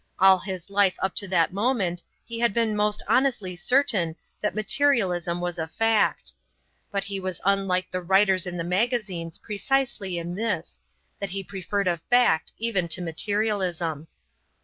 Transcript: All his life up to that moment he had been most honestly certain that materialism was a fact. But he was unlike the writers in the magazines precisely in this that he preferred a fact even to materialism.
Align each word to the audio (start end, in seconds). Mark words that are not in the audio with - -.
All 0.17 0.39
his 0.39 0.71
life 0.71 0.95
up 0.97 1.13
to 1.17 1.27
that 1.27 1.53
moment 1.53 2.01
he 2.25 2.39
had 2.39 2.55
been 2.55 2.75
most 2.75 3.03
honestly 3.07 3.55
certain 3.55 4.15
that 4.41 4.55
materialism 4.55 5.39
was 5.39 5.59
a 5.59 5.67
fact. 5.67 6.33
But 6.91 7.03
he 7.03 7.19
was 7.19 7.39
unlike 7.45 7.91
the 7.91 8.01
writers 8.01 8.47
in 8.47 8.57
the 8.57 8.63
magazines 8.63 9.37
precisely 9.37 10.17
in 10.17 10.33
this 10.33 10.81
that 11.19 11.29
he 11.29 11.43
preferred 11.43 11.87
a 11.87 12.01
fact 12.09 12.51
even 12.57 12.87
to 12.87 13.01
materialism. 13.03 14.07